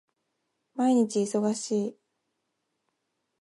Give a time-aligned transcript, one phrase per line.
[0.73, 1.97] 毎日忙しい